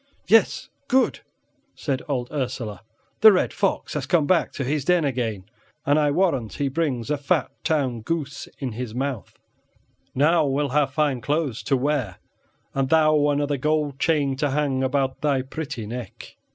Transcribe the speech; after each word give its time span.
"Yes, 0.27 0.67
good," 0.87 1.19
said 1.75 2.01
old 2.09 2.31
Ursela; 2.31 2.81
"the 3.19 3.31
red 3.31 3.53
fox 3.53 3.93
has 3.93 4.07
come 4.07 4.25
back 4.25 4.51
to 4.53 4.63
his 4.63 4.83
den 4.83 5.05
again, 5.05 5.45
and 5.85 5.99
I 5.99 6.09
warrant 6.09 6.53
he 6.53 6.69
brings 6.69 7.11
a 7.11 7.19
fat 7.19 7.51
town 7.63 8.01
goose 8.01 8.47
in 8.57 8.71
his 8.71 8.95
mouth; 8.95 9.37
now 10.15 10.43
we'll 10.47 10.69
have 10.69 10.91
fine 10.91 11.21
clothes 11.21 11.61
to 11.65 11.77
wear, 11.77 12.17
and 12.73 12.89
thou 12.89 13.29
another 13.29 13.57
gold 13.57 13.99
chain 13.99 14.35
to 14.37 14.49
hang 14.49 14.83
about 14.83 15.21
thy 15.21 15.43
pretty 15.43 15.85
neck." 15.85 16.35